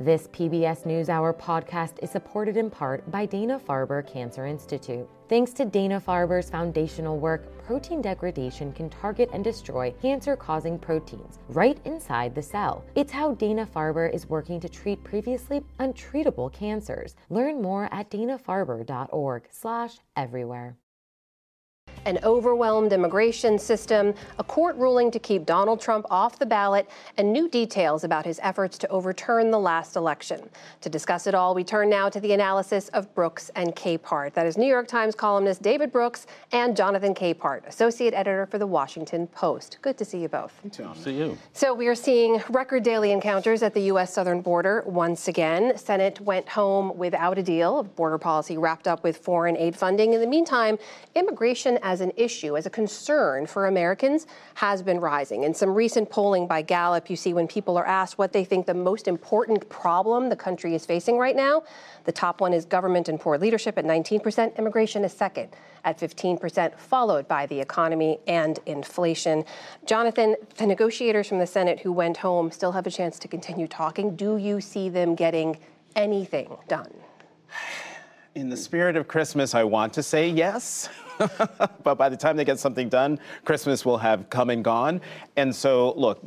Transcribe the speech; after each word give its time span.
This 0.00 0.26
PBS 0.28 0.86
NewsHour 0.86 1.38
podcast 1.38 2.02
is 2.02 2.10
supported 2.10 2.56
in 2.56 2.70
part 2.70 3.10
by 3.10 3.26
Dana 3.26 3.60
Farber 3.60 4.06
Cancer 4.06 4.46
Institute. 4.46 5.06
Thanks 5.28 5.52
to 5.52 5.66
Dana 5.66 6.00
Farber's 6.00 6.48
foundational 6.48 7.18
work, 7.18 7.62
protein 7.66 8.00
degradation 8.00 8.72
can 8.72 8.88
target 8.88 9.28
and 9.34 9.44
destroy 9.44 9.92
cancer 10.00 10.36
causing 10.36 10.78
proteins 10.78 11.38
right 11.50 11.78
inside 11.84 12.34
the 12.34 12.40
cell. 12.40 12.82
It's 12.94 13.12
how 13.12 13.34
Dana 13.34 13.66
Farber 13.66 14.10
is 14.10 14.26
working 14.26 14.58
to 14.60 14.70
treat 14.70 15.04
previously 15.04 15.62
untreatable 15.80 16.50
cancers. 16.50 17.14
Learn 17.28 17.60
more 17.60 17.90
at 17.92 18.10
danafarber.org/everywhere 18.10 20.78
an 22.06 22.18
overwhelmed 22.22 22.92
immigration 22.92 23.58
system, 23.58 24.14
a 24.38 24.44
court 24.44 24.76
ruling 24.76 25.10
to 25.10 25.18
keep 25.18 25.46
Donald 25.46 25.80
Trump 25.80 26.06
off 26.10 26.38
the 26.38 26.46
ballot, 26.46 26.88
and 27.16 27.32
new 27.32 27.48
details 27.48 28.04
about 28.04 28.24
his 28.24 28.40
efforts 28.42 28.78
to 28.78 28.88
overturn 28.88 29.50
the 29.50 29.58
last 29.58 29.96
election. 29.96 30.48
To 30.80 30.88
discuss 30.88 31.26
it 31.26 31.34
all, 31.34 31.54
we 31.54 31.64
turn 31.64 31.90
now 31.90 32.08
to 32.08 32.20
the 32.20 32.32
analysis 32.32 32.88
of 32.88 33.12
Brooks 33.14 33.50
and 33.56 33.74
Capehart. 33.76 34.34
That 34.34 34.46
is 34.46 34.56
New 34.56 34.66
York 34.66 34.88
Times 34.88 35.14
columnist 35.14 35.62
David 35.62 35.92
Brooks 35.92 36.26
and 36.52 36.76
Jonathan 36.76 37.14
Capehart, 37.14 37.66
associate 37.66 38.14
editor 38.14 38.46
for 38.46 38.58
the 38.58 38.66
Washington 38.66 39.26
Post. 39.28 39.78
Good 39.82 39.98
to 39.98 40.04
see 40.04 40.18
you 40.18 40.28
both. 40.28 40.52
Good 40.62 40.72
to 40.74 40.94
see 40.94 41.18
you. 41.18 41.38
So 41.52 41.74
we 41.74 41.86
are 41.88 41.94
seeing 41.94 42.42
record 42.48 42.82
daily 42.82 43.12
encounters 43.12 43.62
at 43.62 43.74
the 43.74 43.82
U.S. 43.82 44.12
southern 44.12 44.40
border 44.40 44.82
once 44.86 45.28
again. 45.28 45.76
Senate 45.76 46.20
went 46.20 46.48
home 46.48 46.96
without 46.96 47.38
a 47.38 47.42
deal. 47.42 47.82
Border 47.82 48.18
policy 48.18 48.56
wrapped 48.56 48.88
up 48.88 49.02
with 49.02 49.18
foreign 49.18 49.56
aid 49.56 49.76
funding. 49.76 50.12
In 50.12 50.20
the 50.20 50.26
meantime, 50.26 50.78
immigration 51.14 51.78
as 51.90 52.00
an 52.00 52.12
issue, 52.16 52.56
as 52.56 52.66
a 52.66 52.70
concern 52.70 53.46
for 53.46 53.66
Americans, 53.66 54.28
has 54.54 54.80
been 54.80 55.00
rising. 55.00 55.42
In 55.42 55.52
some 55.52 55.74
recent 55.74 56.08
polling 56.08 56.46
by 56.46 56.62
Gallup, 56.62 57.10
you 57.10 57.16
see 57.16 57.34
when 57.34 57.48
people 57.48 57.76
are 57.76 57.84
asked 57.84 58.16
what 58.16 58.32
they 58.32 58.44
think 58.44 58.66
the 58.66 58.74
most 58.74 59.08
important 59.08 59.68
problem 59.68 60.28
the 60.28 60.36
country 60.36 60.76
is 60.76 60.86
facing 60.86 61.18
right 61.18 61.34
now, 61.34 61.64
the 62.04 62.12
top 62.12 62.40
one 62.40 62.52
is 62.52 62.64
government 62.64 63.08
and 63.08 63.18
poor 63.18 63.36
leadership 63.36 63.76
at 63.76 63.84
19%, 63.84 64.56
immigration 64.56 65.04
is 65.04 65.12
second 65.12 65.48
at 65.82 65.98
15%, 65.98 66.78
followed 66.78 67.26
by 67.26 67.44
the 67.46 67.58
economy 67.58 68.20
and 68.28 68.60
inflation. 68.66 69.44
Jonathan, 69.84 70.36
the 70.58 70.66
negotiators 70.66 71.26
from 71.26 71.40
the 71.40 71.46
Senate 71.46 71.80
who 71.80 71.90
went 71.90 72.18
home 72.18 72.52
still 72.52 72.70
have 72.70 72.86
a 72.86 72.90
chance 72.90 73.18
to 73.18 73.26
continue 73.26 73.66
talking. 73.66 74.14
Do 74.14 74.36
you 74.36 74.60
see 74.60 74.88
them 74.88 75.16
getting 75.16 75.58
anything 75.96 76.56
done? 76.68 76.92
In 78.36 78.48
the 78.48 78.56
spirit 78.56 78.96
of 78.96 79.08
Christmas, 79.08 79.56
I 79.56 79.64
want 79.64 79.92
to 79.94 80.04
say 80.04 80.28
yes. 80.28 80.88
but 81.82 81.96
by 81.96 82.08
the 82.08 82.16
time 82.16 82.36
they 82.36 82.44
get 82.44 82.60
something 82.60 82.88
done, 82.88 83.18
Christmas 83.44 83.84
will 83.84 83.98
have 83.98 84.30
come 84.30 84.50
and 84.50 84.62
gone. 84.62 85.00
And 85.36 85.54
so, 85.54 85.92
look, 85.96 86.20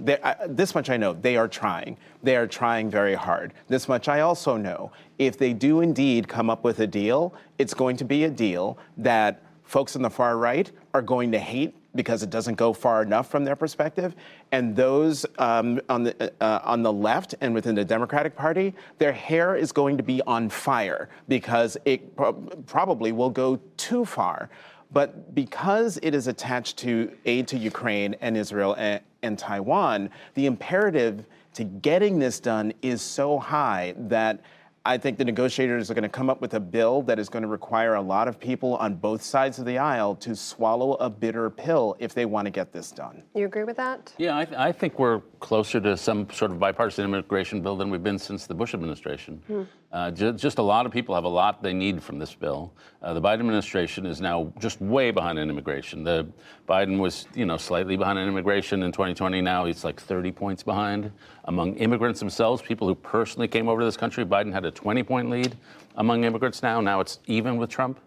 this 0.45 0.75
much 0.75 0.89
I 0.89 0.97
know 0.97 1.13
they 1.13 1.37
are 1.37 1.47
trying. 1.47 1.95
They 2.21 2.35
are 2.35 2.45
trying 2.45 2.89
very 2.89 3.15
hard. 3.15 3.53
This 3.69 3.87
much 3.87 4.09
I 4.09 4.19
also 4.19 4.57
know. 4.57 4.91
If 5.17 5.37
they 5.37 5.53
do 5.53 5.79
indeed 5.79 6.27
come 6.27 6.49
up 6.49 6.65
with 6.65 6.81
a 6.81 6.87
deal, 6.87 7.33
it's 7.57 7.73
going 7.73 7.95
to 7.97 8.05
be 8.05 8.25
a 8.25 8.29
deal 8.29 8.77
that 8.97 9.41
folks 9.63 9.95
on 9.95 10.01
the 10.01 10.09
far 10.09 10.38
right 10.38 10.69
are 10.93 11.01
going 11.01 11.31
to 11.31 11.39
hate 11.39 11.73
because 11.95 12.23
it 12.23 12.30
doesn't 12.30 12.55
go 12.55 12.73
far 12.73 13.02
enough 13.02 13.30
from 13.30 13.44
their 13.44 13.55
perspective. 13.55 14.16
And 14.52 14.75
those 14.75 15.25
um, 15.38 15.80
on, 15.89 16.03
the, 16.03 16.33
uh, 16.41 16.59
on 16.63 16.81
the 16.81 16.91
left 16.94 17.35
and 17.41 17.53
within 17.53 17.75
the 17.75 17.85
Democratic 17.85 18.35
Party, 18.35 18.73
their 18.97 19.11
hair 19.11 19.55
is 19.55 19.72
going 19.72 19.97
to 19.97 20.03
be 20.03 20.22
on 20.27 20.50
fire 20.50 21.09
because 21.27 21.77
it 21.85 22.16
pro- 22.16 22.33
probably 22.33 23.11
will 23.11 23.30
go 23.30 23.59
too 23.77 24.05
far. 24.05 24.50
But 24.91 25.33
because 25.33 25.97
it 26.03 26.13
is 26.13 26.27
attached 26.27 26.77
to 26.80 27.11
aid 27.25 27.47
to 27.47 27.58
Ukraine 27.58 28.16
and 28.22 28.38
Israel 28.38 28.75
and, 28.78 29.02
and 29.23 29.39
Taiwan, 29.39 30.09
the 30.35 30.45
imperative 30.45 31.25
to 31.55 31.63
getting 31.63 32.19
this 32.19 32.39
done 32.39 32.73
is 32.81 33.02
so 33.02 33.39
high 33.39 33.94
that 33.97 34.41
I 34.85 34.97
think 34.97 35.17
the 35.17 35.23
negotiators 35.23 35.89
are 35.89 35.93
going 35.93 36.03
to 36.03 36.09
come 36.09 36.29
up 36.29 36.41
with 36.41 36.55
a 36.55 36.59
bill 36.59 37.03
that 37.03 37.17
is 37.17 37.29
going 37.29 37.43
to 37.43 37.47
require 37.47 37.93
a 37.93 38.01
lot 38.01 38.27
of 38.27 38.37
people 38.37 38.75
on 38.75 38.95
both 38.95 39.21
sides 39.21 39.57
of 39.57 39.65
the 39.65 39.77
aisle 39.77 40.13
to 40.15 40.35
swallow 40.35 40.95
a 40.95 41.09
bitter 41.09 41.49
pill 41.49 41.95
if 41.99 42.13
they 42.13 42.25
want 42.25 42.47
to 42.47 42.51
get 42.51 42.73
this 42.73 42.91
done. 42.91 43.23
You 43.33 43.45
agree 43.45 43.63
with 43.63 43.77
that? 43.77 44.13
Yeah, 44.17 44.38
I, 44.38 44.43
th- 44.43 44.57
I 44.57 44.73
think 44.73 44.99
we're 44.99 45.22
closer 45.39 45.79
to 45.79 45.95
some 45.95 46.29
sort 46.31 46.51
of 46.51 46.59
bipartisan 46.59 47.05
immigration 47.05 47.61
bill 47.61 47.77
than 47.77 47.91
we've 47.91 48.03
been 48.03 48.19
since 48.19 48.45
the 48.45 48.53
Bush 48.53 48.73
administration. 48.73 49.41
Hmm. 49.47 49.63
Uh, 49.93 50.09
ju- 50.09 50.33
just 50.33 50.57
a 50.57 50.61
lot 50.61 50.88
of 50.88 50.91
people 50.91 51.13
have 51.13 51.23
a 51.23 51.29
lot 51.29 51.61
they 51.61 51.72
need 51.72 52.01
from 52.01 52.17
this 52.17 52.33
bill. 52.33 52.73
Uh, 53.03 53.13
the 53.13 53.22
Biden 53.22 53.41
administration 53.41 54.07
is 54.07 54.19
now 54.19 54.51
just 54.59 54.81
way 54.81 55.11
behind 55.11 55.38
in 55.38 55.51
immigration. 55.51 56.03
The 56.03 56.27
Biden 56.67 56.97
was, 56.97 57.27
you 57.35 57.45
know, 57.45 57.57
slightly 57.57 57.95
behind 57.95 58.17
in 58.17 58.27
immigration 58.27 58.81
in 58.81 58.91
2020. 58.91 59.39
Now 59.41 59.66
he's 59.66 59.83
like 59.83 60.01
30 60.01 60.31
points 60.31 60.63
behind. 60.63 61.11
Among 61.45 61.75
immigrants 61.75 62.19
themselves, 62.19 62.61
people 62.61 62.88
who 62.88 62.95
personally 62.95 63.47
came 63.47 63.69
over 63.69 63.81
to 63.81 63.85
this 63.85 63.95
country, 63.95 64.25
Biden 64.25 64.51
had 64.51 64.66
a 64.66 64.72
20-point 64.73 65.29
lead 65.29 65.56
among 65.95 66.23
immigrants. 66.23 66.63
Now, 66.63 66.81
now 66.81 67.00
it's 67.00 67.19
even 67.28 67.57
with 67.57 67.69
Trump, 67.69 68.00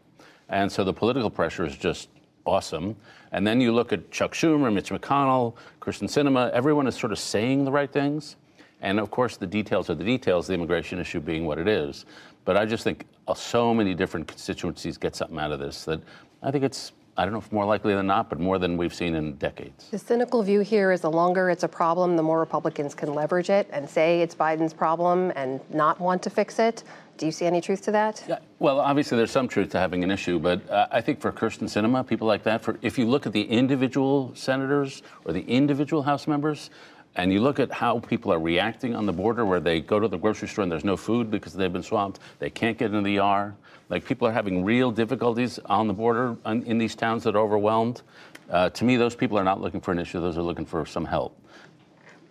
and 0.48 0.70
so 0.70 0.84
the 0.84 0.92
political 0.92 1.30
pressure 1.30 1.64
is 1.64 1.76
just 1.76 2.08
awesome. 2.44 2.96
And 3.32 3.46
then 3.46 3.60
you 3.60 3.72
look 3.72 3.92
at 3.92 4.10
Chuck 4.10 4.32
Schumer, 4.32 4.72
Mitch 4.72 4.90
McConnell, 4.90 5.54
Kyrsten 5.80 6.08
Sinema. 6.08 6.50
Everyone 6.52 6.86
is 6.86 6.94
sort 6.94 7.12
of 7.12 7.18
saying 7.18 7.64
the 7.64 7.72
right 7.72 7.92
things. 7.92 8.36
And 8.80 9.00
of 9.00 9.10
course, 9.10 9.36
the 9.36 9.46
details 9.46 9.90
are 9.90 9.94
the 9.94 10.04
details, 10.04 10.46
the 10.46 10.54
immigration 10.54 10.98
issue 10.98 11.20
being 11.20 11.44
what 11.44 11.58
it 11.58 11.66
is. 11.66 12.04
But 12.44 12.56
I 12.56 12.64
just 12.64 12.84
think 12.84 13.06
uh, 13.26 13.34
so 13.34 13.74
many 13.74 13.94
different 13.94 14.28
constituencies 14.28 14.96
get 14.96 15.16
something 15.16 15.38
out 15.38 15.50
of 15.50 15.58
this 15.58 15.84
that 15.84 16.00
I 16.42 16.50
think 16.50 16.62
it's 16.62 16.92
I 17.18 17.24
don't 17.24 17.32
know 17.32 17.38
if 17.38 17.50
more 17.50 17.64
likely 17.64 17.94
than 17.94 18.06
not, 18.06 18.28
but 18.28 18.38
more 18.38 18.58
than 18.58 18.76
we've 18.76 18.94
seen 18.94 19.14
in 19.14 19.36
decades. 19.36 19.88
The 19.90 19.98
cynical 19.98 20.42
view 20.42 20.60
here 20.60 20.92
is 20.92 21.00
the 21.00 21.10
longer 21.10 21.48
it's 21.48 21.64
a 21.64 21.68
problem, 21.68 22.14
the 22.16 22.22
more 22.22 22.38
Republicans 22.38 22.94
can 22.94 23.14
leverage 23.14 23.48
it 23.48 23.68
and 23.72 23.88
say 23.88 24.20
it's 24.20 24.34
Biden's 24.34 24.74
problem 24.74 25.32
and 25.34 25.60
not 25.72 25.98
want 25.98 26.22
to 26.24 26.30
fix 26.30 26.58
it. 26.58 26.84
Do 27.16 27.24
you 27.24 27.32
see 27.32 27.46
any 27.46 27.62
truth 27.62 27.80
to 27.82 27.90
that? 27.92 28.22
Yeah, 28.28 28.40
well, 28.58 28.78
obviously 28.78 29.16
there's 29.16 29.30
some 29.30 29.48
truth 29.48 29.70
to 29.70 29.78
having 29.78 30.04
an 30.04 30.10
issue, 30.10 30.38
but 30.38 30.68
uh, 30.68 30.88
I 30.90 31.00
think 31.00 31.18
for 31.18 31.32
Kyrsten 31.32 31.64
Sinema, 31.64 32.06
people 32.06 32.26
like 32.26 32.42
that, 32.42 32.60
for 32.60 32.78
if 32.82 32.98
you 32.98 33.06
look 33.06 33.26
at 33.26 33.32
the 33.32 33.42
individual 33.42 34.32
senators 34.34 35.02
or 35.24 35.32
the 35.32 35.40
individual 35.42 36.02
House 36.02 36.26
members, 36.26 36.68
and 37.16 37.32
you 37.32 37.40
look 37.40 37.58
at 37.58 37.72
how 37.72 37.98
people 37.98 38.32
are 38.32 38.38
reacting 38.38 38.94
on 38.94 39.06
the 39.06 39.12
border 39.12 39.44
where 39.44 39.60
they 39.60 39.80
go 39.80 39.98
to 39.98 40.06
the 40.06 40.18
grocery 40.18 40.48
store 40.48 40.62
and 40.62 40.70
there's 40.70 40.84
no 40.84 40.96
food 40.96 41.30
because 41.30 41.54
they've 41.54 41.72
been 41.72 41.82
swamped, 41.82 42.20
they 42.38 42.50
can't 42.50 42.78
get 42.78 42.92
into 42.92 43.02
the 43.02 43.18
ER. 43.18 43.54
Like 43.88 44.04
people 44.04 44.28
are 44.28 44.32
having 44.32 44.64
real 44.64 44.90
difficulties 44.90 45.58
on 45.66 45.88
the 45.88 45.94
border 45.94 46.36
in 46.44 46.78
these 46.78 46.94
towns 46.94 47.24
that 47.24 47.34
are 47.34 47.40
overwhelmed. 47.40 48.02
Uh, 48.50 48.70
to 48.70 48.84
me, 48.84 48.96
those 48.96 49.16
people 49.16 49.38
are 49.38 49.44
not 49.44 49.60
looking 49.60 49.80
for 49.80 49.92
an 49.92 49.98
issue, 49.98 50.20
those 50.20 50.36
are 50.36 50.42
looking 50.42 50.66
for 50.66 50.84
some 50.84 51.04
help. 51.04 51.40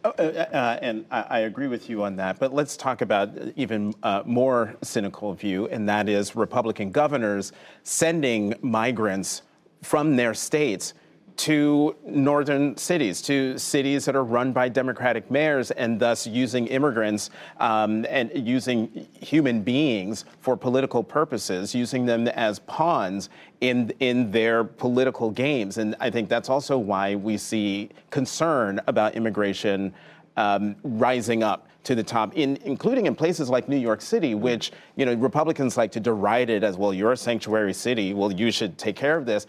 Oh, 0.04 0.12
uh, 0.20 0.22
uh, 0.22 0.80
and 0.84 1.04
I, 1.10 1.22
I, 1.22 1.40
agree 1.40 1.66
with 1.66 1.90
you 1.90 2.04
on 2.04 2.16
that. 2.18 2.38
But 2.38 2.54
let's 2.54 2.78
talk 2.78 3.02
about 3.02 3.32
even 3.56 3.92
uh, 4.04 4.22
more 4.24 4.76
cynical 4.84 5.34
view, 5.34 5.68
and 5.70 5.90
that 5.90 6.08
is 6.08 6.36
Republican 6.36 6.92
governors 6.92 7.54
sending 7.82 8.54
migrants 8.62 9.42
from 9.82 10.16
their 10.16 10.36
states 10.36 10.94
to 11.38 11.96
northern 12.06 12.78
cities, 12.78 13.22
to 13.24 13.58
cities 13.58 14.06
that 14.06 14.16
are 14.16 14.24
run 14.24 14.54
by 14.54 14.70
Democratic 14.70 15.30
mayors, 15.30 15.72
and 15.72 16.00
thus 16.00 16.26
using 16.26 16.68
immigrants 16.68 17.30
um, 17.60 18.06
and 18.10 18.32
using 18.34 19.08
human 19.20 19.62
beings 19.62 20.26
for 20.40 20.56
political 20.56 21.04
purposes, 21.04 21.76
using 21.76 22.06
them 22.06 22.28
as 22.30 22.60
pawns 22.60 23.30
in 23.62 23.92
in 24.00 24.32
their 24.32 24.64
political 24.64 25.30
games. 25.30 25.78
And 25.78 25.96
I 26.00 26.10
think 26.10 26.30
that's 26.30 26.50
also 26.50 26.78
why 26.78 27.16
we 27.16 27.38
see 27.38 27.90
concern 28.10 28.80
about 28.88 29.16
immigration 29.16 29.94
um, 30.38 30.76
rising 30.84 31.44
up 31.44 31.68
to 31.84 31.96
the 31.96 32.04
top, 32.04 32.34
in, 32.36 32.58
including 32.64 33.06
in 33.06 33.16
places 33.16 33.50
like 33.50 33.70
New 33.70 33.78
York 33.78 34.02
City, 34.02 34.36
which 34.36 34.72
you 34.96 35.06
know 35.06 35.14
Republicans 35.14 35.78
like 35.78 35.92
to 35.92 36.00
deride 36.00 36.50
it 36.50 36.64
as 36.64 36.78
well. 36.78 36.94
You're 36.94 37.14
a 37.14 37.18
sanctuary 37.18 37.74
city. 37.74 38.14
Well, 38.14 38.32
you 38.32 38.52
should 38.52 38.78
take 38.78 38.96
care 38.96 39.18
of 39.18 39.26
this. 39.26 39.48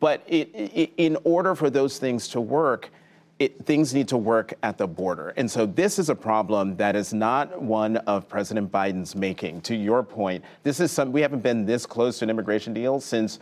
But 0.00 0.22
it, 0.26 0.50
it, 0.54 0.92
in 0.96 1.16
order 1.24 1.54
for 1.54 1.70
those 1.70 1.98
things 1.98 2.28
to 2.28 2.40
work, 2.40 2.90
it, 3.38 3.66
things 3.66 3.92
need 3.92 4.08
to 4.08 4.16
work 4.16 4.54
at 4.62 4.78
the 4.78 4.86
border. 4.86 5.34
And 5.36 5.50
so 5.50 5.66
this 5.66 5.98
is 5.98 6.08
a 6.08 6.14
problem 6.14 6.76
that 6.76 6.96
is 6.96 7.12
not 7.12 7.60
one 7.60 7.98
of 7.98 8.28
President 8.28 8.72
Biden's 8.72 9.14
making. 9.14 9.60
To 9.62 9.74
your 9.74 10.02
point, 10.02 10.44
this 10.62 10.80
is 10.80 10.90
some, 10.90 11.12
we 11.12 11.20
haven't 11.20 11.42
been 11.42 11.66
this 11.66 11.84
close 11.84 12.18
to 12.18 12.24
an 12.24 12.30
immigration 12.30 12.72
deal 12.72 12.98
since 12.98 13.38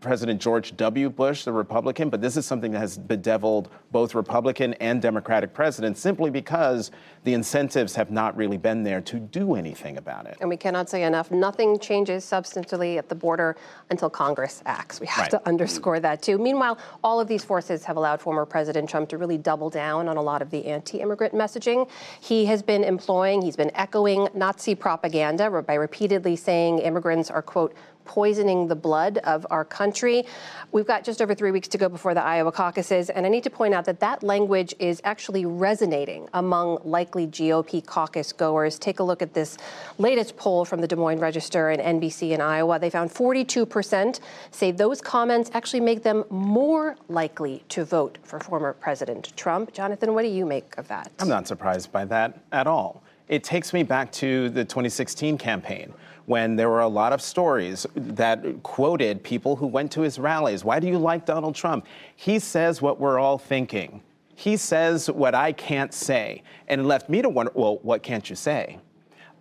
President 0.00 0.40
George 0.40 0.76
W. 0.76 1.10
Bush, 1.10 1.44
the 1.44 1.52
Republican, 1.52 2.10
but 2.10 2.20
this 2.20 2.36
is 2.36 2.46
something 2.46 2.72
that 2.72 2.78
has 2.78 2.98
bedeviled 2.98 3.70
both 3.90 4.14
Republican 4.14 4.74
and 4.74 5.00
Democratic 5.00 5.54
presidents 5.54 6.00
simply 6.00 6.30
because 6.30 6.90
the 7.24 7.34
incentives 7.34 7.94
have 7.94 8.10
not 8.10 8.36
really 8.36 8.56
been 8.56 8.82
there 8.82 9.00
to 9.00 9.18
do 9.18 9.54
anything 9.54 9.96
about 9.96 10.26
it. 10.26 10.36
And 10.40 10.48
we 10.48 10.56
cannot 10.56 10.88
say 10.88 11.04
enough. 11.04 11.30
Nothing 11.30 11.78
changes 11.78 12.24
substantively 12.24 12.98
at 12.98 13.08
the 13.08 13.14
border 13.14 13.56
until 13.90 14.10
Congress 14.10 14.62
acts. 14.66 15.00
We 15.00 15.06
have 15.08 15.24
right. 15.24 15.30
to 15.30 15.48
underscore 15.48 16.00
that 16.00 16.22
too. 16.22 16.38
Meanwhile, 16.38 16.78
all 17.02 17.20
of 17.20 17.28
these 17.28 17.44
forces 17.44 17.84
have 17.84 17.96
allowed 17.96 18.20
former 18.20 18.46
President 18.46 18.88
Trump 18.88 19.08
to 19.10 19.18
really 19.18 19.38
double 19.38 19.70
down 19.70 20.08
on 20.08 20.16
a 20.16 20.22
lot 20.22 20.42
of 20.42 20.50
the 20.50 20.66
anti 20.66 21.00
immigrant 21.00 21.34
messaging. 21.34 21.88
He 22.20 22.46
has 22.46 22.62
been 22.62 22.84
employing, 22.84 23.42
he's 23.42 23.56
been 23.56 23.72
echoing 23.74 24.28
Nazi 24.34 24.74
propaganda 24.74 25.50
by 25.62 25.74
repeatedly 25.74 26.36
saying 26.36 26.78
immigrants 26.80 27.30
are, 27.30 27.42
quote, 27.42 27.74
poisoning 28.08 28.66
the 28.66 28.74
blood 28.74 29.18
of 29.18 29.46
our 29.50 29.64
country. 29.64 30.24
We've 30.72 30.86
got 30.86 31.04
just 31.04 31.22
over 31.22 31.34
three 31.34 31.52
weeks 31.52 31.68
to 31.68 31.78
go 31.78 31.88
before 31.88 32.14
the 32.14 32.24
Iowa 32.24 32.50
caucuses, 32.50 33.10
and 33.10 33.24
I 33.24 33.28
need 33.28 33.44
to 33.44 33.50
point 33.50 33.74
out 33.74 33.84
that 33.84 34.00
that 34.00 34.22
language 34.22 34.74
is 34.80 35.00
actually 35.04 35.46
resonating 35.46 36.28
among 36.34 36.80
likely 36.84 37.26
GOP 37.26 37.84
caucus 37.84 38.32
goers. 38.32 38.78
Take 38.78 38.98
a 38.98 39.04
look 39.04 39.22
at 39.22 39.34
this 39.34 39.58
latest 39.98 40.36
poll 40.36 40.64
from 40.64 40.80
the 40.80 40.88
Des 40.88 40.96
Moines 40.96 41.20
Register 41.20 41.70
and 41.70 42.02
NBC 42.02 42.30
in 42.30 42.40
Iowa. 42.40 42.78
They 42.78 42.90
found 42.90 43.10
42% 43.10 44.20
say 44.50 44.70
those 44.72 45.00
comments 45.00 45.50
actually 45.54 45.80
make 45.80 46.02
them 46.02 46.24
more 46.30 46.96
likely 47.08 47.62
to 47.68 47.84
vote 47.84 48.18
for 48.22 48.40
former 48.40 48.72
President 48.72 49.36
Trump. 49.36 49.72
Jonathan, 49.72 50.14
what 50.14 50.22
do 50.22 50.28
you 50.28 50.46
make 50.46 50.76
of 50.78 50.88
that? 50.88 51.12
I'm 51.18 51.28
not 51.28 51.46
surprised 51.46 51.92
by 51.92 52.06
that 52.06 52.40
at 52.52 52.66
all. 52.66 53.02
It 53.28 53.44
takes 53.44 53.72
me 53.72 53.82
back 53.82 54.10
to 54.12 54.48
the 54.50 54.64
2016 54.64 55.36
campaign 55.38 55.92
when 56.26 56.56
there 56.56 56.68
were 56.68 56.80
a 56.80 56.88
lot 56.88 57.12
of 57.12 57.20
stories 57.22 57.86
that 57.94 58.62
quoted 58.62 59.22
people 59.22 59.56
who 59.56 59.66
went 59.66 59.90
to 59.92 60.02
his 60.02 60.18
rallies. 60.18 60.64
Why 60.64 60.80
do 60.80 60.86
you 60.86 60.98
like 60.98 61.24
Donald 61.24 61.54
Trump? 61.54 61.86
He 62.16 62.38
says 62.38 62.82
what 62.82 63.00
we're 63.00 63.18
all 63.18 63.38
thinking. 63.38 64.02
He 64.34 64.56
says 64.56 65.10
what 65.10 65.34
I 65.34 65.52
can't 65.52 65.92
say. 65.92 66.42
And 66.68 66.82
it 66.82 66.84
left 66.84 67.08
me 67.08 67.22
to 67.22 67.28
wonder 67.28 67.52
well, 67.54 67.78
what 67.82 68.02
can't 68.02 68.28
you 68.28 68.36
say? 68.36 68.78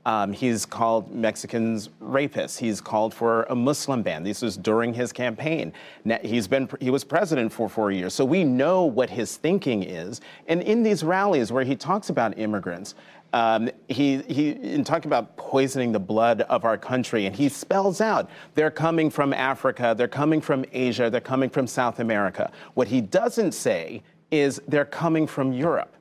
Um, 0.07 0.31
he's 0.31 0.65
called 0.65 1.13
Mexicans 1.13 1.89
rapists. 2.01 2.57
He's 2.57 2.79
called 2.79 3.13
for 3.13 3.43
a 3.49 3.55
Muslim 3.55 4.01
ban. 4.03 4.23
This 4.23 4.41
was 4.41 4.55
during 4.55 4.93
his 4.93 5.11
campaign. 5.11 5.73
He's 6.21 6.47
been 6.47 6.69
he 6.79 6.89
was 6.89 7.03
president 7.03 7.51
for 7.51 7.67
four 7.67 7.91
years, 7.91 8.13
so 8.13 8.23
we 8.23 8.45
know 8.45 8.85
what 8.85 9.09
his 9.09 9.35
thinking 9.35 9.83
is. 9.83 10.21
And 10.47 10.61
in 10.61 10.81
these 10.81 11.03
rallies 11.03 11.51
where 11.51 11.65
he 11.65 11.75
talks 11.75 12.09
about 12.09 12.39
immigrants, 12.39 12.95
um, 13.33 13.69
he, 13.87 14.19
he, 14.23 14.51
in 14.51 14.83
talking 14.83 15.09
about 15.09 15.37
poisoning 15.37 15.91
the 15.91 15.99
blood 15.99 16.41
of 16.41 16.65
our 16.65 16.77
country, 16.77 17.25
and 17.25 17.35
he 17.35 17.49
spells 17.49 18.01
out 18.01 18.29
they're 18.55 18.71
coming 18.71 19.09
from 19.09 19.33
Africa, 19.33 19.93
they're 19.97 20.07
coming 20.07 20.41
from 20.41 20.65
Asia, 20.71 21.09
they're 21.09 21.21
coming 21.21 21.49
from 21.49 21.67
South 21.67 21.99
America. 21.99 22.51
What 22.73 22.87
he 22.87 23.01
doesn't 23.01 23.53
say 23.53 24.03
is 24.31 24.61
they're 24.67 24.85
coming 24.85 25.27
from 25.27 25.53
Europe. 25.53 25.95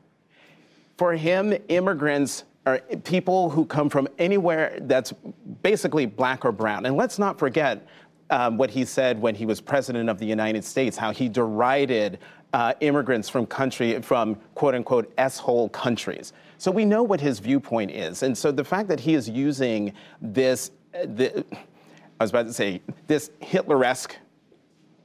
For 0.97 1.15
him, 1.15 1.55
immigrants 1.69 2.45
are 2.65 2.79
people 3.05 3.51
who 3.51 3.65
come 3.65 3.89
from 3.89 4.09
anywhere 4.19 4.79
that's 4.83 5.13
basically 5.63 6.07
black 6.07 6.45
or 6.45 6.53
brown. 6.53 6.87
And 6.87 6.97
let's 6.97 7.19
not 7.19 7.39
forget 7.39 7.87
um, 8.31 8.57
what 8.57 8.71
he 8.71 8.85
said 8.85 9.21
when 9.21 9.35
he 9.35 9.47
was 9.47 9.61
president 9.61 10.09
of 10.09 10.19
the 10.19 10.27
United 10.27 10.65
States, 10.65 10.97
how 10.97 11.13
he 11.13 11.29
derided 11.29 12.19
uh, 12.53 12.73
immigrants 12.81 13.29
from 13.29 13.47
country 13.47 14.01
from 14.03 14.37
quote 14.55 14.75
unquote 14.75 15.13
s-hole 15.19 15.69
countries. 15.71 16.33
So 16.59 16.71
we 16.71 16.85
know 16.85 17.03
what 17.03 17.21
his 17.21 17.39
viewpoint 17.39 17.91
is. 17.91 18.23
And 18.23 18.37
so 18.37 18.51
the 18.51 18.65
fact 18.65 18.89
that 18.89 19.01
he 19.01 19.15
is 19.15 19.29
using 19.29 19.93
this, 20.23 20.71
the, 20.93 21.45
I 22.19 22.25
was 22.25 22.31
about 22.31 22.47
to 22.47 22.53
say, 22.53 22.81
this 23.07 23.31
Hitler-esque 23.41 24.17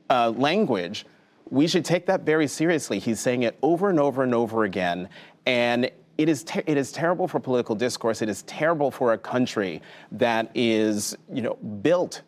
uh, 0.09 0.29
language, 0.31 1.05
we 1.49 1.67
should 1.67 1.83
take 1.83 2.05
that 2.05 2.21
very 2.21 2.47
seriously. 2.47 2.99
He's 2.99 3.19
saying 3.19 3.43
it 3.43 3.57
over 3.61 3.89
and 3.89 3.99
over 3.99 4.23
and 4.23 4.33
over 4.33 4.63
again. 4.63 5.09
And 5.45 5.91
it 6.17 6.29
is, 6.29 6.43
ter- 6.45 6.63
it 6.65 6.77
is 6.77 6.91
terrible 6.91 7.27
for 7.27 7.39
political 7.39 7.75
discourse. 7.75 8.21
It 8.21 8.29
is 8.29 8.43
terrible 8.43 8.91
for 8.91 9.11
a 9.11 9.17
country 9.17 9.81
that 10.13 10.49
is, 10.55 11.17
you 11.33 11.41
know, 11.41 11.55
built 11.55 12.21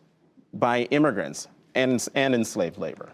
by 0.52 0.82
immigrants 0.90 1.48
and, 1.74 2.06
and 2.14 2.34
enslaved 2.34 2.76
labor. 2.76 3.10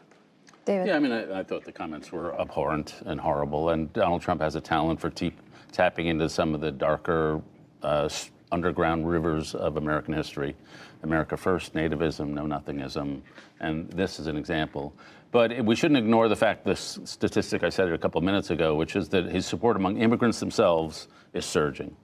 David. 0.70 0.86
Yeah, 0.86 0.96
I 0.96 0.98
mean, 1.00 1.12
I, 1.12 1.40
I, 1.40 1.42
thought 1.42 1.64
the 1.64 1.72
comments 1.72 2.12
were 2.12 2.40
abhorrent 2.40 3.02
and 3.06 3.20
horrible. 3.20 3.70
And 3.70 3.92
Donald 3.92 4.22
Trump 4.22 4.40
has 4.40 4.54
a 4.54 4.60
talent 4.60 5.00
for 5.00 5.10
te- 5.10 5.34
tapping 5.72 6.06
into 6.06 6.28
some 6.28 6.54
of 6.54 6.60
the 6.60 6.70
darker 6.70 7.42
uh, 7.82 8.08
underground 8.52 9.08
rivers 9.08 9.54
of 9.54 9.76
American 9.76 10.14
history. 10.14 10.54
America 11.02 11.36
First, 11.36 11.74
nativism, 11.74 12.28
Know 12.28 12.44
Nothingism, 12.44 13.20
and 13.58 13.90
this 13.90 14.20
is 14.20 14.28
an 14.28 14.36
example. 14.36 14.92
But 15.32 15.64
we 15.64 15.74
shouldn't 15.74 15.98
ignore 15.98 16.28
the 16.28 16.36
fact, 16.36 16.64
this 16.64 17.00
statistic 17.04 17.64
I 17.64 17.68
said 17.68 17.90
a 17.92 17.98
couple 17.98 18.20
minutes 18.20 18.50
ago, 18.50 18.74
which 18.74 18.94
is 18.94 19.08
that 19.08 19.24
his 19.24 19.46
support 19.46 19.76
among 19.76 19.96
immigrants 19.96 20.38
themselves 20.38 21.08
is 21.32 21.44
surging. 21.44 21.96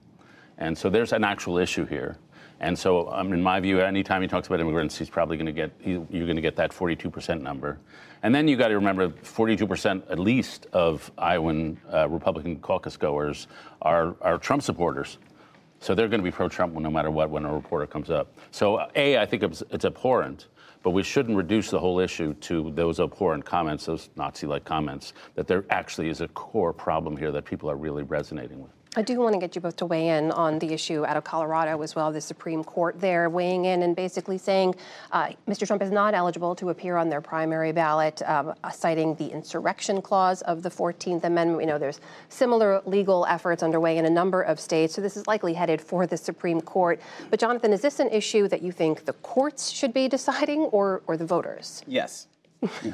And 0.57 0.77
so 0.77 0.89
there's 0.89 1.13
an 1.13 1.23
actual 1.23 1.57
issue 1.57 1.85
here. 1.85 2.17
And 2.59 2.77
so, 2.77 3.11
um, 3.11 3.33
in 3.33 3.41
my 3.41 3.59
view, 3.59 3.79
anytime 3.79 4.21
he 4.21 4.27
talks 4.27 4.47
about 4.47 4.59
immigrants, 4.59 4.97
he's 4.97 5.09
probably 5.09 5.37
going 5.37 5.45
to 5.45 5.51
get 5.51 5.71
he, 5.79 5.91
you're 5.91 6.25
going 6.25 6.35
to 6.35 6.41
get 6.41 6.55
that 6.55 6.71
42% 6.71 7.41
number. 7.41 7.79
And 8.23 8.33
then 8.33 8.47
you 8.47 8.57
got 8.57 8.69
to 8.69 8.75
remember, 8.75 9.09
42% 9.09 10.09
at 10.09 10.17
least 10.17 10.65
of 10.73 11.11
Iowan 11.17 11.79
uh, 11.93 12.09
Republican 12.09 12.57
caucus 12.59 12.97
goers 12.97 13.47
are 13.81 14.15
are 14.21 14.37
Trump 14.37 14.63
supporters. 14.63 15.19
So 15.79 15.93
they're 15.93 16.07
going 16.07 16.21
to 16.21 16.23
be 16.23 16.31
pro-Trump 16.31 16.73
no 16.73 16.89
matter 16.89 17.11
what 17.11 17.29
when 17.29 17.45
a 17.45 17.53
reporter 17.53 17.85
comes 17.85 18.09
up. 18.09 18.35
So, 18.51 18.87
a, 18.95 19.17
I 19.17 19.25
think 19.25 19.43
it's, 19.43 19.61
it's 19.69 19.85
abhorrent. 19.85 20.47
But 20.83 20.91
we 20.91 21.03
shouldn't 21.03 21.37
reduce 21.37 21.69
the 21.69 21.79
whole 21.79 21.99
issue 21.99 22.33
to 22.35 22.71
those 22.71 22.99
abhorrent 22.99 23.43
comments, 23.45 23.85
those 23.85 24.09
Nazi 24.15 24.47
like 24.47 24.63
comments, 24.63 25.13
that 25.35 25.47
there 25.47 25.65
actually 25.69 26.09
is 26.09 26.21
a 26.21 26.27
core 26.29 26.71
problem 26.71 27.17
here 27.17 27.31
that 27.31 27.45
people 27.45 27.69
are 27.69 27.75
really 27.75 28.03
resonating 28.03 28.61
with. 28.61 28.71
I 28.97 29.03
do 29.03 29.19
want 29.19 29.33
to 29.33 29.39
get 29.39 29.53
you 29.53 29.61
both 29.61 29.75
to 29.75 29.85
weigh 29.85 30.07
in 30.07 30.31
on 30.31 30.57
the 30.57 30.73
issue 30.73 31.05
out 31.05 31.17
of 31.17 31.23
Colorado 31.23 31.83
as 31.83 31.93
well. 31.93 32.11
The 32.11 32.19
Supreme 32.19 32.63
Court 32.63 32.99
there 32.99 33.29
weighing 33.29 33.65
in 33.65 33.83
and 33.83 33.95
basically 33.95 34.39
saying 34.39 34.73
uh, 35.11 35.33
Mr. 35.47 35.67
Trump 35.67 35.83
is 35.83 35.91
not 35.91 36.15
eligible 36.15 36.55
to 36.55 36.71
appear 36.71 36.97
on 36.97 37.07
their 37.07 37.21
primary 37.21 37.71
ballot, 37.71 38.23
um, 38.23 38.55
citing 38.73 39.13
the 39.13 39.27
insurrection 39.27 40.01
clause 40.01 40.41
of 40.41 40.63
the 40.63 40.69
14th 40.69 41.25
Amendment. 41.25 41.59
We 41.59 41.67
know 41.67 41.77
there's 41.77 41.99
similar 42.29 42.81
legal 42.87 43.23
efforts 43.27 43.61
underway 43.61 43.99
in 43.99 44.05
a 44.05 44.09
number 44.09 44.41
of 44.41 44.59
states, 44.59 44.95
so 44.95 45.01
this 45.03 45.15
is 45.15 45.27
likely 45.27 45.53
headed 45.53 45.79
for 45.79 46.07
the 46.07 46.17
Supreme 46.17 46.59
Court. 46.59 46.99
But, 47.29 47.39
Jonathan, 47.39 47.73
is 47.73 47.81
this 47.81 47.99
an 47.99 48.09
issue 48.09 48.47
that 48.47 48.63
you 48.63 48.71
think 48.71 49.05
the 49.05 49.13
courts 49.13 49.69
should 49.69 49.93
be 49.93 50.07
deciding 50.07 50.61
or, 50.61 51.03
or 51.05 51.17
the 51.17 51.25
voters? 51.25 51.83
Yes. 51.85 52.25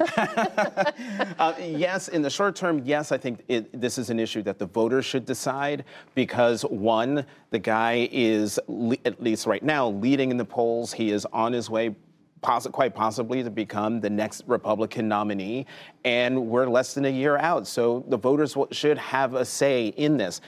uh, 1.38 1.54
yes, 1.58 2.08
in 2.08 2.20
the 2.20 2.28
short 2.28 2.54
term, 2.54 2.82
yes, 2.84 3.12
I 3.12 3.18
think 3.18 3.40
it, 3.48 3.80
this 3.80 3.96
is 3.96 4.10
an 4.10 4.20
issue 4.20 4.42
that 4.42 4.58
the 4.58 4.66
voters 4.66 5.06
should 5.06 5.24
decide 5.24 5.84
because, 6.14 6.62
one, 6.62 7.24
the 7.50 7.58
guy 7.58 8.08
is, 8.12 8.60
le- 8.68 8.98
at 9.04 9.22
least 9.22 9.46
right 9.46 9.62
now, 9.62 9.88
leading 9.88 10.30
in 10.30 10.36
the 10.36 10.44
polls. 10.44 10.92
He 10.92 11.10
is 11.10 11.24
on 11.26 11.52
his 11.52 11.70
way 11.70 11.94
quite 12.42 12.94
possibly 12.94 13.42
to 13.42 13.50
become 13.50 14.00
the 14.00 14.10
next 14.10 14.44
Republican 14.46 15.08
nominee. 15.08 15.64
And 16.04 16.46
we're 16.48 16.66
less 16.66 16.92
than 16.92 17.06
a 17.06 17.10
year 17.10 17.38
out. 17.38 17.66
So 17.66 18.04
the 18.08 18.18
voters 18.18 18.52
w- 18.52 18.68
should 18.70 18.98
have 18.98 19.32
a 19.34 19.46
say 19.46 19.86
in 19.96 20.18
this 20.18 20.42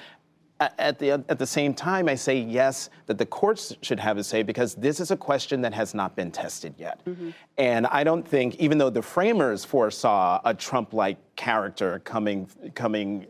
at 0.59 0.99
the, 0.99 1.11
at 1.11 1.39
the 1.39 1.47
same 1.47 1.75
time, 1.75 2.09
I 2.09 2.15
say 2.15 2.39
yes, 2.39 2.89
that 3.07 3.19
the 3.19 3.27
courts 3.27 3.75
should 3.83 4.01
have 4.01 4.17
a 4.17 4.25
say 4.25 4.43
because 4.43 4.75
this 4.75 5.01
is 5.01 5.11
a 5.11 5.17
question 5.17 5.61
that 5.61 5.75
has 5.75 5.95
not 5.95 6.17
been 6.17 6.31
tested 6.31 6.75
yet. 6.79 7.05
Mm-hmm. 7.05 7.31
And 7.59 7.87
I 7.89 8.05
don't 8.05 8.27
think, 8.27 8.55
even 8.57 8.79
though 8.79 8.89
the 8.89 9.03
framers 9.03 9.65
foresaw 9.65 10.41
a 10.45 10.55
Trump 10.55 10.95
like 10.95 11.19
character 11.37 12.01
coming, 12.05 12.49
coming, 12.75 13.27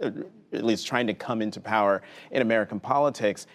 at 0.52 0.64
least 0.64 0.87
trying 0.87 1.08
to 1.08 1.14
come 1.14 1.43
into 1.43 1.61
power 1.61 2.02
in 2.31 2.43
American 2.43 2.78
politics, 2.78 3.49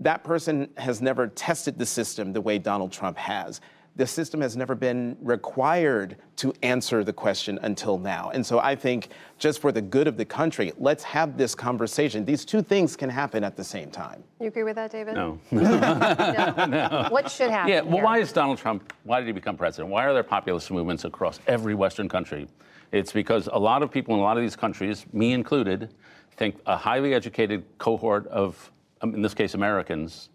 that 0.00 0.22
person 0.22 0.68
has 0.76 1.00
never 1.00 1.26
tested 1.28 1.78
the 1.78 1.86
system 1.86 2.34
the 2.34 2.40
way 2.40 2.58
Donald 2.58 2.92
Trump 2.92 3.16
has 3.16 3.62
the 3.96 4.06
system 4.06 4.40
has 4.42 4.56
never 4.56 4.74
been 4.74 5.16
required 5.22 6.16
to 6.36 6.52
answer 6.62 7.02
the 7.02 7.12
question 7.12 7.58
until 7.62 7.98
now. 7.98 8.30
And 8.34 8.44
so 8.44 8.58
I 8.58 8.76
think 8.76 9.08
just 9.38 9.60
for 9.60 9.72
the 9.72 9.80
good 9.80 10.06
of 10.06 10.18
the 10.18 10.24
country, 10.24 10.72
let's 10.78 11.02
have 11.04 11.38
this 11.38 11.54
conversation. 11.54 12.24
These 12.24 12.44
two 12.44 12.62
things 12.62 12.94
can 12.94 13.08
happen 13.08 13.42
at 13.42 13.56
the 13.56 13.64
same 13.64 13.90
time. 13.90 14.22
You 14.38 14.48
agree 14.48 14.64
with 14.64 14.76
that, 14.76 14.92
David? 14.92 15.14
No. 15.14 15.38
no. 15.50 15.62
no. 15.80 17.06
What 17.10 17.30
should 17.30 17.50
happen? 17.50 17.72
Yeah, 17.72 17.80
well, 17.80 17.94
here? 17.94 18.04
why 18.04 18.18
is 18.18 18.32
Donald 18.32 18.58
Trump, 18.58 18.92
why 19.04 19.20
did 19.20 19.26
he 19.26 19.32
become 19.32 19.56
president? 19.56 19.90
Why 19.90 20.04
are 20.04 20.12
there 20.12 20.22
populist 20.22 20.70
movements 20.70 21.04
across 21.04 21.40
every 21.46 21.74
Western 21.74 22.08
country? 22.08 22.48
It's 22.92 23.12
because 23.12 23.48
a 23.50 23.58
lot 23.58 23.82
of 23.82 23.90
people 23.90 24.14
in 24.14 24.20
a 24.20 24.22
lot 24.22 24.36
of 24.36 24.42
these 24.42 24.56
countries, 24.56 25.06
me 25.12 25.32
included, 25.32 25.94
think 26.36 26.56
a 26.66 26.76
highly 26.76 27.14
educated 27.14 27.64
cohort 27.78 28.26
of, 28.28 28.70
um, 29.00 29.14
in 29.14 29.22
this 29.22 29.34
case, 29.34 29.54
Americans, 29.54 30.28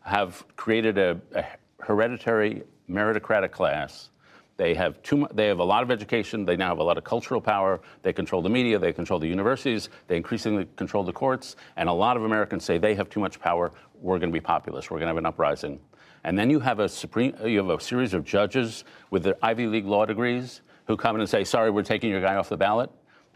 have 0.00 0.44
created 0.56 0.98
a, 0.98 1.20
a 1.34 1.44
hereditary 1.80 2.62
meritocratic 2.90 3.50
class. 3.50 4.10
They 4.56 4.74
have 4.74 5.02
too 5.02 5.28
they 5.34 5.48
have 5.48 5.58
a 5.58 5.64
lot 5.64 5.82
of 5.82 5.90
education. 5.90 6.44
They 6.44 6.56
now 6.56 6.68
have 6.68 6.78
a 6.78 6.82
lot 6.82 6.96
of 6.96 7.04
cultural 7.04 7.40
power. 7.40 7.80
They 8.02 8.12
control 8.12 8.40
the 8.40 8.48
media. 8.48 8.78
They 8.78 8.92
control 8.92 9.18
the 9.18 9.28
universities. 9.28 9.90
They 10.08 10.16
increasingly 10.16 10.66
control 10.76 11.04
the 11.04 11.12
courts. 11.12 11.56
And 11.76 11.88
a 11.88 11.92
lot 11.92 12.16
of 12.16 12.24
Americans 12.24 12.64
say 12.64 12.78
they 12.78 12.94
have 12.94 13.10
too 13.10 13.20
much 13.20 13.38
power. 13.38 13.72
We're 14.00 14.18
going 14.18 14.30
to 14.30 14.34
be 14.34 14.40
populist. 14.40 14.90
We're 14.90 14.98
going 14.98 15.06
to 15.06 15.10
have 15.10 15.18
an 15.18 15.26
uprising. 15.26 15.78
And 16.24 16.38
then 16.38 16.48
you 16.50 16.58
have 16.60 16.80
a 16.80 16.88
supreme 16.88 17.34
you 17.44 17.58
have 17.58 17.68
a 17.68 17.80
series 17.80 18.14
of 18.14 18.24
judges 18.24 18.84
with 19.10 19.22
their 19.22 19.36
Ivy 19.42 19.66
League 19.66 19.86
law 19.86 20.06
degrees 20.06 20.62
who 20.86 20.96
come 20.96 21.16
in 21.16 21.20
and 21.20 21.28
say, 21.28 21.44
"Sorry, 21.44 21.70
we're 21.70 21.82
taking 21.82 22.10
your 22.10 22.22
guy 22.22 22.36
off 22.36 22.48
the 22.48 22.56
ballot." 22.56 22.90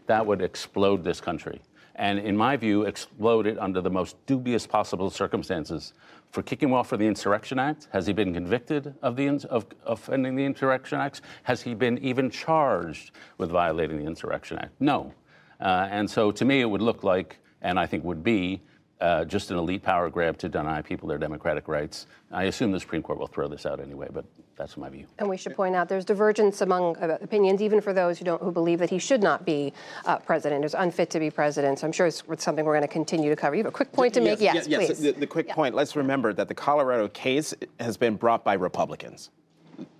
That 0.07 0.25
would 0.25 0.41
explode 0.41 1.03
this 1.03 1.21
country. 1.21 1.61
And 1.95 2.19
in 2.19 2.35
my 2.37 2.57
view, 2.57 2.83
exploded 2.83 3.57
under 3.57 3.81
the 3.81 3.89
most 3.89 4.15
dubious 4.25 4.65
possible 4.65 5.09
circumstances 5.09 5.93
for 6.31 6.41
kicking 6.41 6.73
off 6.73 6.87
for 6.87 6.97
the 6.97 7.05
Insurrection 7.05 7.59
Act? 7.59 7.87
Has 7.91 8.07
he 8.07 8.13
been 8.13 8.33
convicted 8.33 8.95
of, 9.01 9.15
the, 9.15 9.27
of 9.49 9.65
offending 9.85 10.35
the 10.35 10.45
Insurrection 10.45 10.99
Act? 10.99 11.21
Has 11.43 11.61
he 11.61 11.73
been 11.73 11.97
even 11.99 12.29
charged 12.29 13.11
with 13.37 13.49
violating 13.49 13.99
the 13.99 14.05
Insurrection 14.05 14.57
Act? 14.57 14.71
No. 14.79 15.13
Uh, 15.59 15.87
and 15.91 16.09
so 16.09 16.31
to 16.31 16.45
me, 16.45 16.61
it 16.61 16.65
would 16.65 16.81
look 16.81 17.03
like, 17.03 17.37
and 17.61 17.77
I 17.77 17.85
think 17.85 18.03
would 18.03 18.23
be, 18.23 18.61
uh, 19.01 19.25
just 19.25 19.51
an 19.51 19.57
elite 19.57 19.81
power 19.81 20.09
grab 20.09 20.37
to 20.37 20.47
deny 20.47 20.81
people 20.81 21.09
their 21.09 21.17
democratic 21.17 21.67
rights. 21.67 22.05
I 22.31 22.43
assume 22.43 22.71
the 22.71 22.79
Supreme 22.79 23.01
Court 23.01 23.19
will 23.19 23.27
throw 23.27 23.47
this 23.47 23.65
out 23.65 23.79
anyway, 23.79 24.07
but 24.11 24.23
that's 24.55 24.77
my 24.77 24.89
view. 24.89 25.07
And 25.17 25.27
we 25.27 25.37
should 25.37 25.55
point 25.55 25.75
out 25.75 25.89
there's 25.89 26.05
divergence 26.05 26.61
among 26.61 26.95
uh, 26.97 27.17
opinions, 27.21 27.61
even 27.61 27.81
for 27.81 27.93
those 27.93 28.19
who 28.19 28.25
don't 28.25 28.41
who 28.41 28.51
believe 28.51 28.79
that 28.79 28.89
he 28.89 28.99
should 28.99 29.23
not 29.23 29.43
be 29.43 29.73
uh, 30.05 30.17
president, 30.17 30.63
is 30.63 30.75
unfit 30.75 31.09
to 31.09 31.19
be 31.19 31.31
president. 31.31 31.79
So 31.79 31.87
I'm 31.87 31.91
sure 31.91 32.07
it's 32.07 32.23
something 32.37 32.63
we're 32.63 32.73
going 32.73 32.81
to 32.81 32.87
continue 32.87 33.29
to 33.29 33.35
cover. 33.35 33.55
You 33.55 33.63
have 33.63 33.73
a 33.73 33.75
quick 33.75 33.91
point 33.91 34.13
to 34.13 34.21
make? 34.21 34.39
Yes, 34.39 34.67
yes, 34.67 34.87
please. 34.87 34.99
The, 34.99 35.11
the 35.11 35.27
quick 35.27 35.47
yeah. 35.47 35.55
point. 35.55 35.73
Let's 35.73 35.95
remember 35.95 36.31
that 36.33 36.47
the 36.47 36.55
Colorado 36.55 37.07
case 37.07 37.53
has 37.79 37.97
been 37.97 38.15
brought 38.15 38.43
by 38.43 38.53
Republicans. 38.53 39.31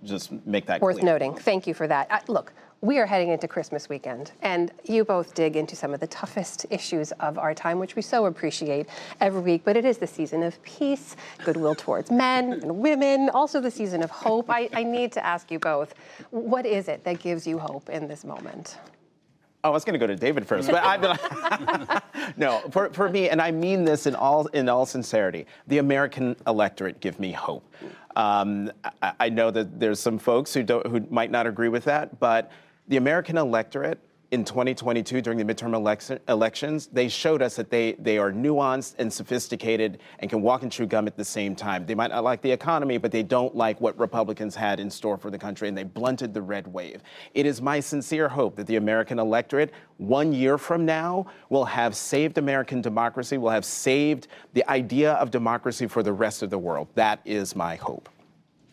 Just 0.04 0.30
make 0.46 0.66
that 0.66 0.80
worth 0.80 0.98
clear. 0.98 1.12
noting. 1.12 1.34
Thank 1.34 1.66
you 1.66 1.74
for 1.74 1.88
that. 1.88 2.08
Uh, 2.10 2.20
look, 2.28 2.52
we 2.82 2.98
are 2.98 3.06
heading 3.06 3.28
into 3.28 3.46
Christmas 3.46 3.88
weekend, 3.88 4.32
and 4.42 4.72
you 4.82 5.04
both 5.04 5.34
dig 5.34 5.54
into 5.54 5.76
some 5.76 5.94
of 5.94 6.00
the 6.00 6.06
toughest 6.08 6.66
issues 6.68 7.12
of 7.12 7.38
our 7.38 7.54
time, 7.54 7.78
which 7.78 7.94
we 7.94 8.02
so 8.02 8.26
appreciate 8.26 8.88
every 9.20 9.40
week. 9.40 9.62
But 9.64 9.76
it 9.76 9.84
is 9.84 9.98
the 9.98 10.06
season 10.06 10.42
of 10.42 10.60
peace, 10.64 11.14
goodwill 11.44 11.76
towards 11.76 12.10
men 12.10 12.54
and 12.54 12.78
women, 12.78 13.30
also 13.30 13.60
the 13.60 13.70
season 13.70 14.02
of 14.02 14.10
hope. 14.10 14.50
I, 14.50 14.68
I 14.72 14.82
need 14.82 15.12
to 15.12 15.24
ask 15.24 15.52
you 15.52 15.60
both 15.60 15.94
what 16.30 16.66
is 16.66 16.88
it 16.88 17.04
that 17.04 17.20
gives 17.20 17.46
you 17.46 17.56
hope 17.56 17.88
in 17.88 18.08
this 18.08 18.24
moment? 18.24 18.78
Oh, 19.62 19.68
I 19.68 19.72
was 19.72 19.84
going 19.84 19.92
to 19.92 20.00
go 20.00 20.08
to 20.08 20.16
David 20.16 20.44
first, 20.44 20.68
but 20.68 20.82
I've 20.82 21.00
been 21.00 22.32
no. 22.36 22.62
For, 22.72 22.92
for 22.92 23.08
me, 23.08 23.28
and 23.28 23.40
I 23.40 23.52
mean 23.52 23.84
this 23.84 24.06
in 24.06 24.16
all 24.16 24.46
in 24.48 24.68
all 24.68 24.86
sincerity, 24.86 25.46
the 25.68 25.78
American 25.78 26.34
electorate 26.48 26.98
give 26.98 27.20
me 27.20 27.30
hope. 27.30 27.64
Um, 28.16 28.72
I, 29.00 29.12
I, 29.20 29.28
know 29.28 29.52
that 29.52 29.78
there's 29.78 30.00
some 30.00 30.18
folks 30.18 30.52
who 30.52 30.64
don't 30.64 30.84
who 30.88 31.06
might 31.10 31.30
not 31.30 31.46
agree 31.46 31.68
with 31.68 31.84
that, 31.84 32.18
but 32.18 32.50
the 32.88 32.96
American 32.96 33.38
electorate 33.38 33.98
in 34.32 34.46
2022 34.46 35.20
during 35.20 35.38
the 35.38 35.44
midterm 35.44 35.74
election, 35.74 36.18
elections, 36.26 36.86
they 36.86 37.06
showed 37.06 37.42
us 37.42 37.54
that 37.54 37.68
they, 37.68 37.92
they 37.98 38.16
are 38.16 38.32
nuanced 38.32 38.94
and 38.98 39.12
sophisticated 39.12 39.98
and 40.20 40.30
can 40.30 40.40
walk 40.40 40.62
and 40.62 40.72
chew 40.72 40.86
gum 40.86 41.06
at 41.06 41.18
the 41.18 41.24
same 41.24 41.54
time. 41.54 41.84
They 41.84 41.94
might 41.94 42.10
not 42.10 42.24
like 42.24 42.40
the 42.40 42.50
economy, 42.50 42.96
but 42.96 43.12
they 43.12 43.22
don't 43.22 43.54
like 43.54 43.78
what 43.82 43.96
Republicans 43.98 44.54
had 44.54 44.80
in 44.80 44.90
store 44.90 45.18
for 45.18 45.30
the 45.30 45.38
country, 45.38 45.68
and 45.68 45.76
they 45.76 45.84
blunted 45.84 46.32
the 46.32 46.40
red 46.40 46.66
wave. 46.66 47.02
It 47.34 47.44
is 47.44 47.60
my 47.60 47.78
sincere 47.78 48.26
hope 48.26 48.56
that 48.56 48.66
the 48.66 48.76
American 48.76 49.18
electorate, 49.18 49.70
one 49.98 50.32
year 50.32 50.56
from 50.56 50.86
now, 50.86 51.26
will 51.50 51.66
have 51.66 51.94
saved 51.94 52.38
American 52.38 52.80
democracy, 52.80 53.36
will 53.36 53.50
have 53.50 53.66
saved 53.66 54.28
the 54.54 54.68
idea 54.70 55.12
of 55.14 55.30
democracy 55.30 55.86
for 55.86 56.02
the 56.02 56.12
rest 56.12 56.42
of 56.42 56.48
the 56.48 56.58
world. 56.58 56.88
That 56.94 57.20
is 57.26 57.54
my 57.54 57.76
hope. 57.76 58.08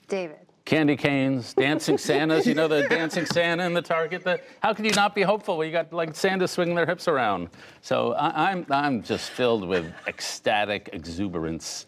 David 0.08 0.49
candy 0.70 0.96
canes, 0.96 1.56
dancing 1.56 1.98
Santas. 1.98 2.46
You 2.46 2.54
know 2.54 2.68
the 2.68 2.88
dancing 2.88 3.26
Santa 3.26 3.66
in 3.66 3.74
the 3.74 3.82
Target. 3.82 4.24
The, 4.24 4.40
how 4.62 4.72
can 4.72 4.86
you 4.86 4.92
not 4.92 5.16
be 5.16 5.24
hopeful 5.24 5.58
when 5.58 5.66
you 5.66 5.74
got 5.74 5.92
like 5.92 6.16
Santa 6.16 6.48
swinging 6.48 6.76
their 6.76 6.86
hips 6.86 7.08
around? 7.08 7.50
So 7.82 8.14
I, 8.14 8.52
am 8.52 8.66
I'm, 8.70 8.86
I'm 8.86 9.04
just 9.04 9.32
filled 9.32 9.68
with 9.68 9.92
ecstatic 10.06 10.92
exuberance. 10.94 11.88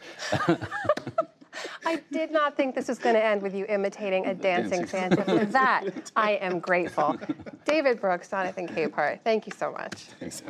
I 1.86 2.02
did 2.12 2.32
not 2.32 2.58
think 2.58 2.74
this 2.74 2.88
was 2.88 2.98
going 2.98 3.14
to 3.14 3.24
end 3.24 3.44
with 3.44 3.54
you 3.54 3.68
imitating 3.70 4.26
a 4.26 4.34
dancing, 4.34 4.88
Santa. 4.88 5.24
For 5.26 5.46
that, 5.46 6.12
I 6.16 6.32
am 6.32 6.58
grateful. 6.58 7.18
David 7.66 8.02
Brooks, 8.02 8.30
Jonathan 8.30 8.68
Capehart, 8.68 9.20
thank 9.24 9.46
you 9.46 9.54
so 9.56 9.72
much. 9.72 10.06
Thanks. 10.20 10.42